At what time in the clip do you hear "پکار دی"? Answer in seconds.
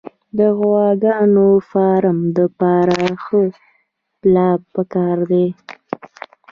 4.73-5.47